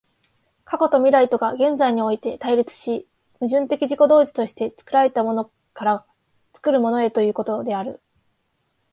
[0.65, 3.07] 過去と未来とが現在において対立し、
[3.39, 6.05] 矛盾的自己同一として作られたものから
[6.53, 8.01] 作るものへということである。